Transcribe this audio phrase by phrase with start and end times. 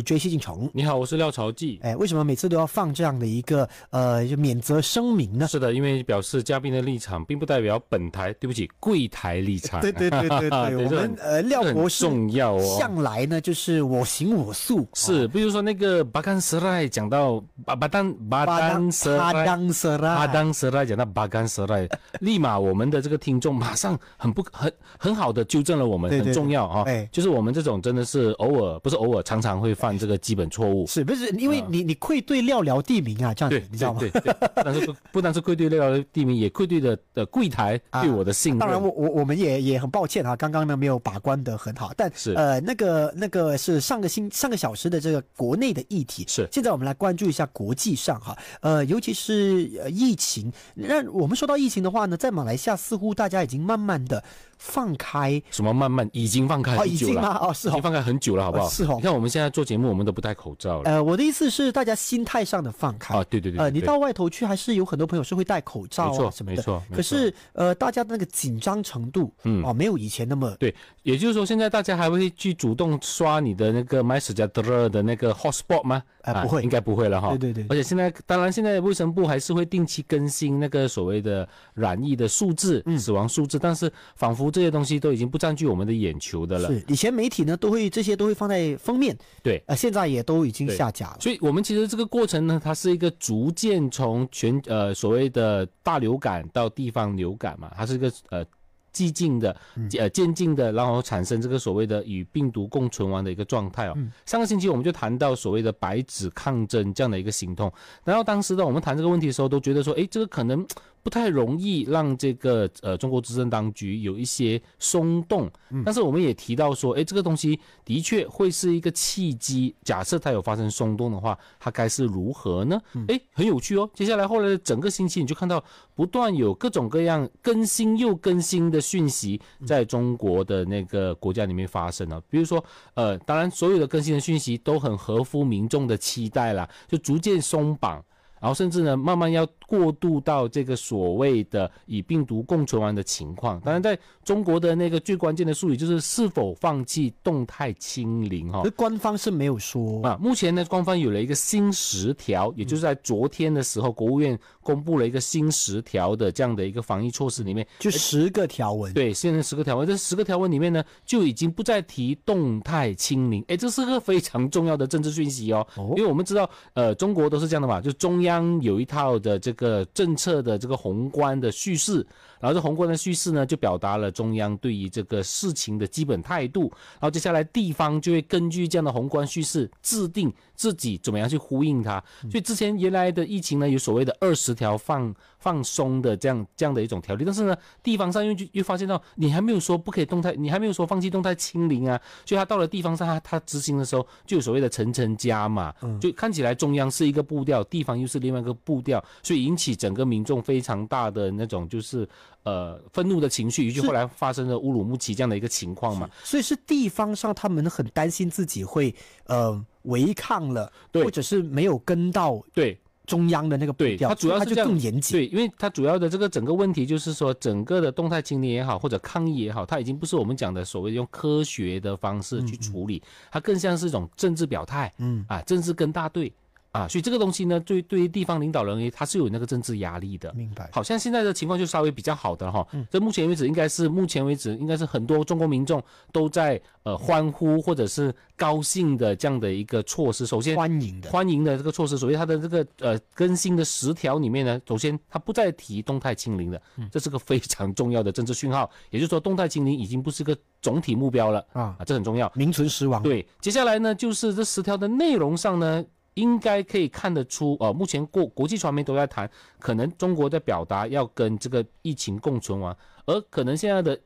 [0.00, 1.78] 追西进城，你好，我是廖朝记。
[1.82, 5.46] 哎，为什么每次都要放这样的一个呃就免责声明呢？
[5.46, 9.82] 是的，因为表示嘉宾的立场并不代表本台，对不起，柜台立场。
[9.82, 14.88] 对对对对对， 我们呃廖博士重要哦，向来呢就是我行我素。
[14.94, 21.86] 是，比如说那个巴干斯赖讲到巴巴丹巴丹斯巴当斯赖巴当斯赖讲到巴干斯赖，
[22.20, 26.84] 立马我们的这个听众马上很不很很好的纠正了我们，很重要啊。
[26.86, 29.76] 哎，就是我们这种真的是偶尔不是偶尔，常常会。
[29.82, 31.28] 犯这个基本错误是不是？
[31.30, 33.98] 因为你你愧对寥寥地名啊，这样子你知道吗？
[33.98, 38.60] 对对，但是 不但是愧对寥寥地名，也愧对的的柜台对我的信任。
[38.60, 41.92] 当然，我我我们也也很抱歉啊，刚刚呢没有把关的很好。
[41.96, 46.24] 但是呃，那个那个是上个星上个小时的这个国内的议题。
[46.28, 50.52] 是，现在我们来关注一下国际上哈，呃，尤其是疫情。
[50.74, 54.22] 那我们说到疫情的话呢，在马来西亚似乎大家已经慢慢的
[54.58, 55.42] 放开。
[55.50, 56.08] 什么慢慢？
[56.12, 58.68] 已经放开很久了哦，是哦已经放开很久了，好不好？
[58.68, 58.94] 是哦。
[58.96, 59.62] 你看我们现在做。
[59.72, 60.90] 节目我们都不戴口罩了。
[60.90, 63.58] 呃，我的意思是，大家心态上的放开啊，对对对。
[63.58, 66.56] 呃，你到外头去，还是有很多朋友是会戴口罩啊什么的。
[66.56, 70.54] 没错，可是呃，大家的那个紧张程度，嗯，哦，没有以前那么。
[70.58, 76.02] 对，也就是说，现在大家还会去主动刷你的那个 MySejahtera 的那个 Hotspot 吗？
[76.22, 77.28] 啊，不会，应该不会了哈。
[77.36, 77.66] 对对对。
[77.68, 86.68] 而且现在，当然现在卫生部还是会定期更新那个所谓的染疫的数字、死亡数字，但是仿佛这些东西都已经不占据我们的眼球的了。
[86.68, 89.14] 是，以前媒体呢都会这些都会放在封面。
[89.42, 89.62] 对。
[89.66, 90.22] 啊，现在也。
[90.22, 98.46] 都已经下架了，所以我们其实这个过程呢，它是一个逐渐从全呃所谓的大流感到地方流感嘛，它是一个呃
[98.92, 99.56] 激进的
[99.98, 103.96] 呃渐进的，然后产生这个所谓的与病毒共存亡的一个状态哦。
[104.26, 107.72] 上个星期我们就谈到所谓的白纸抗争这样的一个行动，
[108.04, 110.66] 然后当时呢，我们谈这个问题的时候都觉得说，哎，这个可能。
[111.02, 115.50] 不太容易让这个呃中国执政当局有一些松动，
[115.84, 119.74] 但是我们也提到说，哎，这个东西的确会是一个契机。
[119.82, 122.80] 假设它有发生松动的话，它该是如何呢？
[123.08, 123.90] 哎，很有趣哦。
[123.94, 125.62] 接下来后来的整个星期，你就看到
[125.94, 132.20] 不断有各种各样更新又更新的讯息在中国的那个国家里面发生了。
[132.30, 132.64] 比如说，
[132.94, 138.02] 呃，当然所有的更新的讯息都很合乎民众的期待啦，就逐渐松绑。
[138.42, 143.60] 然后甚至呢，慢慢要过渡到这个所谓的与病毒共存亡的情况。
[143.60, 148.64] 当然，在中国的那个最关键的术语就是是否放弃动态清零哈。
[148.74, 150.18] 官方是没有说啊。
[150.20, 158.92] 目前呢，官方有了一个新十条，也就是在昨天的时候，国务院公布了一个新十条的这样的一个防疫措施里面，就十个条文。
[158.92, 163.44] 对，现在十个条文，这十个条文里面呢，就已经不再提动态清零。
[163.46, 165.64] 哎，这是个非常重要的政治讯息哦。
[165.76, 165.94] 哦。
[165.96, 168.31] 因为我们知道，呃，中国都是这样的嘛，就中央。
[168.32, 172.06] 将有一套的这个政策的这个宏观的叙事，
[172.40, 176.62] 然后这宏观的叙事呢，就表达了中央对于这个事情的基本态度。
[176.92, 182.02] 然后接下来地方就会根据这样的宏观叙事制定自己怎么样去呼应它。
[182.30, 195.70] 所以之前原来的疫情呢，有所谓的二十条放放松的这样这样的一种条例，但是呢，地方上又又发现到你还没有说不可以动态，你还没有说放弃动态清零啊，所以他到了地方上，他他执行的时候就有所谓的层层加码，
[196.00, 198.22] 就看起来中央是一个步调，地方又是。
[198.22, 202.08] 另外一个步调，所以引起整个民众非常大的那种就是
[202.44, 206.08] 呃愤怒的情绪，于是后来发生了乌鲁木齐这样的一个情况嘛。
[206.22, 208.94] 所以是地方上他们很担心自己会
[209.26, 212.78] 呃违抗了，或者是没有跟到对
[213.12, 215.18] 中央的那个步调，他主要是更严谨。
[215.18, 224.90] 对，因为它主要的这个整个问题就是说，整个的动态清零也好，或者抗议也好，它已经不是我们讲的所谓用科学的方式去处理，它更像是一种政治表态。
[224.96, 226.32] 嗯啊，政治跟大队。
[226.72, 230.32] 啊，所以这个东西呢，对对于地方领导人，他是有那个政治压力的。
[230.32, 230.70] 明白。
[230.72, 232.66] 好像现在的情况就稍微比较好的哈。
[232.72, 232.86] 嗯。
[232.90, 240.24] 这目前为止，应该是目前为止，应该是很多中国民众都在呃欢呼或者是高兴的这样的一个措施。
[240.24, 248.70] 首先，欢迎的欢迎的这个措施，首先它的这个呃更新的十条里面呢，首先它不再提动态清零的，这是个非常重要的政治讯号。
[248.88, 252.32] 也就是说，动态清零已经不是个总体目标了啊啊，这很重要。
[252.34, 253.02] 名存实亡。
[253.02, 255.84] 对，接下来呢，就是这十条的内容上呢。
[256.14, 262.76] 应该可以看得出，呃，目前国国际传媒都在谈，可能中国的表达要跟这个疫情共存亡，
[263.06, 263.98] 而可能现在的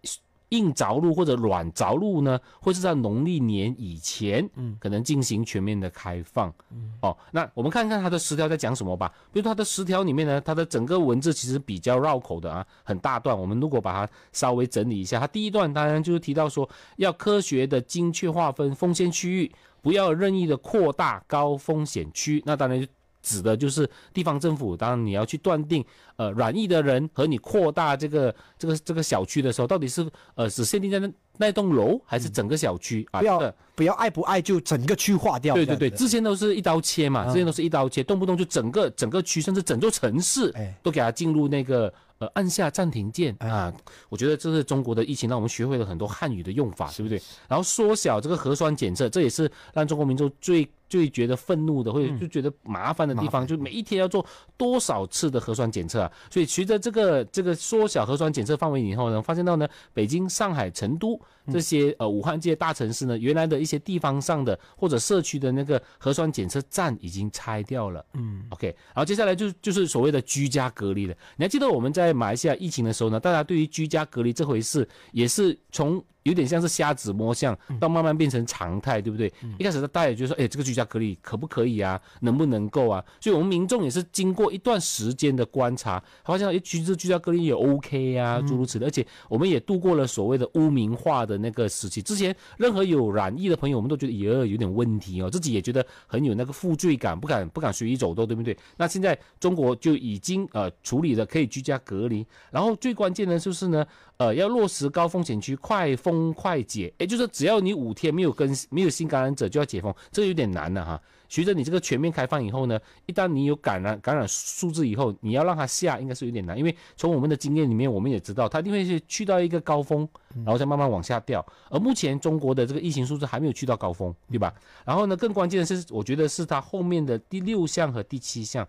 [0.51, 9.13] 硬着陆或者软着陆呢，会是在农历年以前，嗯，可能进行全面的开放，嗯，哦，那我们看看它的十条在讲什么吧。
[9.33, 13.37] 比如它的十条里面呢，它的整个文字其实比较绕口的啊，很大段。
[13.37, 16.69] 我们如果把它稍微整理一下，它第一段当然就是提到说，
[16.99, 19.53] 要科学的精确划分风险区域。
[19.87, 22.89] 不要任意的扩大高风险区，那当然就
[23.27, 24.77] 指的就是地方政府。
[24.77, 25.85] 当然你要去断定，
[26.15, 33.19] 呃，染疫的人和你扩大这个这个这个小区的时候，到底是呃只限定在那那栋楼，还是整个小区啊？
[33.19, 35.55] 不要不要爱不爱就整个区划掉。
[35.57, 41.93] 对对对，之前都是一刀切嘛，之前都是一刀切，动不动就整个整个区甚至整座城市都给它进入那个。
[42.19, 43.71] 呃，按下暂停键啊！
[44.09, 47.21] 我觉得这是中国的疫情，让我们学会了很多汉语的用法，对不对？
[47.47, 50.67] 然后缩小这个核酸检测，这也是让中国民众最。
[50.89, 54.25] 最觉得愤怒的，或者就觉得麻烦的地方，就每一天要做
[54.57, 56.13] 多少次的核酸检测啊？
[56.31, 61.21] 所以随着这个这个缩小核酸检测范围以后呢，发现到呢，北京、上海、成都
[61.53, 68.05] 这些呃武汉这些大城市呢，原来的一些地方上的或者社区的那个核酸检测站已经拆掉了。
[68.15, 71.15] 嗯，OK，然后接下来就就是所谓的居家隔离了。
[71.37, 76.03] 你还记得我们在马来西亚疫情的时候呢，大家对于居家隔离这回事也是从。
[76.27, 79.33] 有点像是瞎子摸象，到慢慢变成常态，对不对？
[79.61, 82.03] 一开始大家也觉得说，哎，这个居家隔离可不可以啊？
[82.23, 83.01] 能不能够啊？
[83.21, 88.87] 所以我们民众也是经过一段时间的观察，发现哎，其实居家隔离也 OK 啊，诸如此类。
[88.87, 92.01] 而且我们也度过了所谓的污名化的那个时期。
[92.03, 98.57] 之前任何有染疫的朋友，我们都觉得也有点问题哦，自己也觉得很有那个负罪感，不敢不敢随意走动，对不对？
[98.77, 102.27] 那现在中国就已经呃处理了，可以居家隔离。
[102.51, 103.87] 然后最关键的就是呢。
[104.19, 111.03] 呃，要落实高风险区快封快解，也就是只要你五天没有跟没有新感染者就要解封，这个有点难了哈。
[111.29, 121.45] 随着你这个全面开放以后呢，一旦你有感染感染数字以后，你要让它下应该是有点难，因为从我们的经验里面，我们也知道它一定会是去到一个高峰，然后再慢慢往下掉。
[121.71, 124.53] 而目前中国的这个疫情数字还没有去到高峰，对吧？
[124.85, 128.67] 然后呢，更关键的是，我觉得是它后面的第六项和第七项。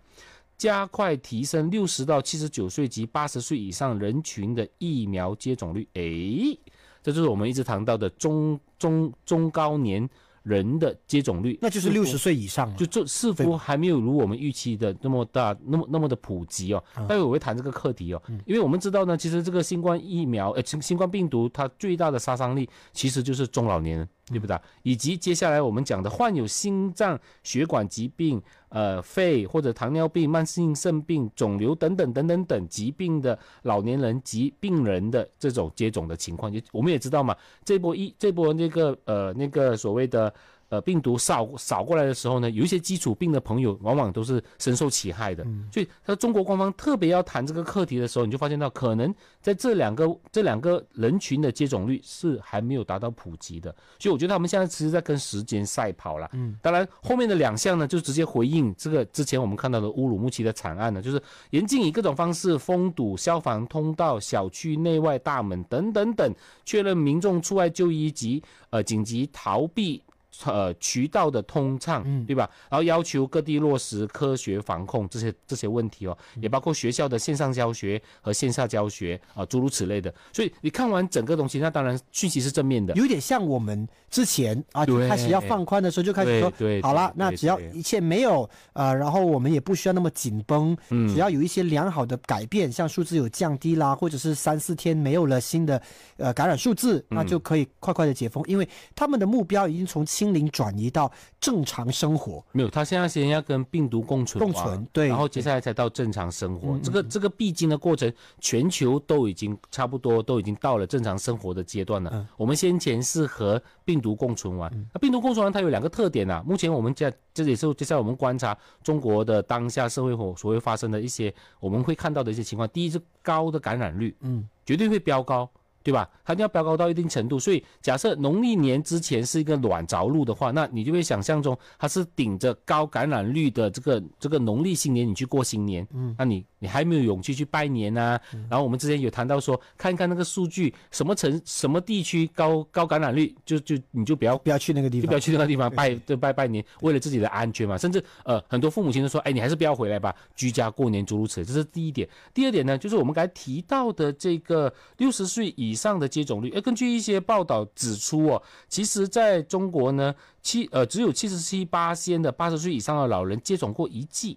[0.56, 5.86] 加快提升六十到七十九岁及八十岁以上人群的疫苗接种率。
[5.92, 6.58] 诶，
[7.00, 10.10] 这就是我们一直谈到的中中中高年
[10.48, 16.82] 人的接种率，那就是六十岁以上，就这似乎还没有如我们预期的那么大，那么那么的普及哦。
[17.06, 24.08] 待会我会谈这个课题哦，因为我们知道呢，其实这个新冠疫苗，呃，新新冠病毒它最大的杀伤力其实就是中老年人。
[24.30, 24.58] 对不对？
[24.82, 40.32] 以及接下来我们讲的患有心脏血管疾病、呃肺或者糖尿病、慢性肾病、肿瘤等等等等等疾病的老年人及病人的这种接种的情况，就我们也知道嘛，这波一这波那个呃那个所谓的。
[40.70, 45.42] 呃，病毒扫扫过来的时候呢，有一些基础病的朋友，往往都是深受其害的。
[45.72, 53.74] 所以，他中国官方特别要谈这个课题的时候，你就发现到，可能在这两个这两个人群的接种率是还没有达到普及的。
[53.98, 56.28] 所以，我觉得他们现在其实在跟时间赛跑了。
[56.34, 61.18] 嗯，当然，后面的两项呢，就直接回应这个之前我们看到的乌鲁木齐的惨案呢，就是
[61.48, 66.34] 严禁以各种方式封堵消防通道、小区内外大门等等等，
[66.66, 70.02] 确认民众出外就医及呃紧急逃避。
[70.44, 72.48] 呃，渠道的通畅，对吧？
[72.70, 80.14] 然后要求各地落实科学防控这些这些问题哦，也包括学校的线上教学和线下教学啊，诸如此类的。
[80.32, 86.52] 所以你看完整个东西，那当然讯息是正面的，有点像我们之前啊开始要放宽的时候就开始说，
[86.82, 95.82] 好了，那只要一切没有呃，然后我们也不需要那么紧绷，只要有一些良好的改变，像数字有降低啦，或者是三四天没有了新的
[96.16, 100.27] 呃感染数字，那就可以快快的解封，因为他们的目标已经从清。
[100.32, 101.10] 零转移到
[101.40, 106.78] 正常生活，没有，他现在先要跟病毒共存，共存对，然后接下来才到正常生活。
[106.82, 112.26] 这个这个必经的过程，全球都已经差不多都已经到了正常生活的阶段了。
[112.36, 116.42] 我们先前是和病毒共存完，那病毒共存完它有两个特点啊。
[116.46, 122.68] 目前我们在这也是接下来我们观察中国的当下社会所所会发生的一些我们会看到的一些情况。
[122.70, 125.48] 第一是高的感染率，嗯，绝对会飙高。
[125.88, 126.06] 对吧？
[126.22, 138.20] 它要飙高到一定程度，所以假设农历年之前是一个暖着陆的话，那你就会想象中它是顶着高感染率的这个这个农历新年你去过新年，嗯，那你你还没有勇气去拜年啊？
[138.50, 147.78] 然后我们之前有谈到说，看一看那个数据，什么城什么地区高高感染率，就就你就不要不要去那个地方，就不要去那个地方拜就拜拜年，为了自己的安全嘛。
[147.78, 151.42] 甚至呃很多父母亲都说，哎，你还是不要回来吧，居家过年诸如此。
[151.42, 152.06] 这是第一点。
[152.34, 156.50] 第二点呢，就是我们刚才提到的这个六十岁以上的接种率。
[156.60, 164.36] 根据一些报道指出哦，其实在中国呢，七呃只有七十七八仙的八十岁以上的老人接种过一剂，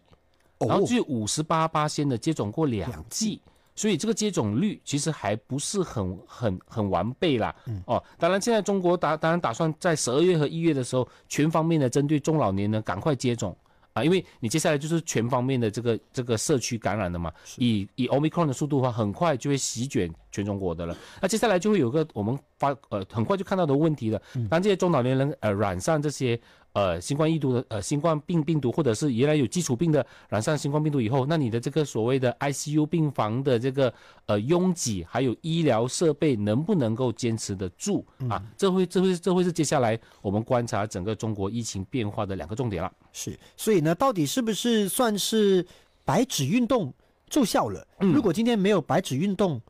[0.60, 3.42] 然后只有五十八八仙的接种过两剂，
[3.76, 7.54] 所以这个接种率其实还不是很很很完备啦。
[7.86, 13.58] 哦，当然现在中国打当然打算在十二月和一月的时候，全方面的针对中老年人赶快接种。
[13.94, 20.96] 啊，因为你接下来就是全方面的这个这个社区感染的嘛，以以 omicron 的速度的话，很快就会席卷全中国的了。
[21.22, 24.22] 那接下来就会有个我们发呃很快就看到的问题了。
[24.50, 26.40] 当这些中老年人呃染上这些。
[26.74, 33.94] 呃，新冠病毒的呃，新冠病病毒，或者是原来有基础病的染上新冠病毒以后，那你的这个所谓的 ICU 病房的这个
[34.26, 38.42] 呃拥挤，还有医疗设备能不能够坚持得住啊？
[38.56, 42.90] 这会这会这会是接下来我们观察整个中国疫情变化的两个重点了。
[43.12, 45.68] 是，所以呢，到底是不是算是
[46.06, 46.94] 白纸运动
[47.30, 47.86] 奏效了？
[48.00, 49.62] 如果今天没有白纸运动？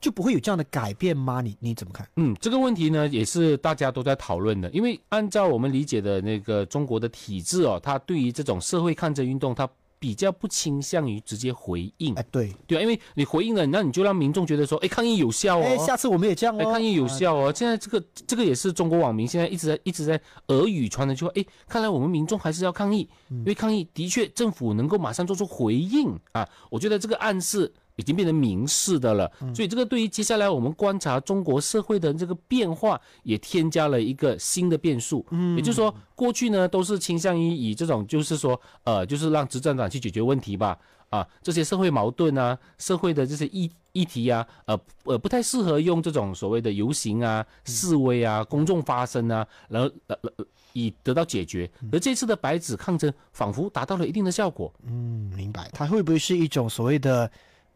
[0.00, 1.40] 就不会有这样的改变吗？
[1.40, 2.08] 你你怎么看？
[2.16, 4.70] 嗯，这个问题呢，也是大家都在讨论的。
[4.70, 12.14] 因为按照我们理解的那个中国的体制哦，它对于这种社会抗争运动，它比较不倾向于直接回应。
[12.14, 15.64] 哎，对对啊，因为你回应了，那你就让民众觉得说，哎，抗议有效哦。
[15.64, 16.70] 哎，下次我们也这样哦。
[16.70, 17.52] 抗议有效哦。
[17.52, 26.48] 现在这个这个也是中国网民现在一直在一直在耳语传的，就说，哎，看来我们民众还是要抗议，因为抗议的确政府能够马上做出回应啊。
[26.70, 27.72] 我觉得这个暗示。
[27.98, 35.26] 已经变成明示的了，所以这个对于接下来我们观察中国社会的这个变化，也添加了一个新的变数。
[35.30, 40.78] 嗯，也就是说，过去呢都是倾向于以这种，就是说，呃，就是让执政党去解决问题吧，
[41.10, 51.68] 啊，这些社会矛盾啊，社会的这些议议题啊，呃呃，不太适合用这种所谓的游行啊、示威啊、公众发声啊，然后呃呃以得到解决。
[51.90, 54.72] 而这次的白纸抗争仿佛达到了一定的效果。
[54.86, 55.68] 嗯，明白。
[55.72, 57.28] 它会不会是一种所谓的？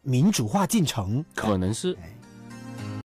[0.03, 1.97] 民主化进程可能是。